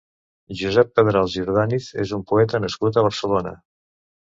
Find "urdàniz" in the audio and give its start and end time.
1.43-1.91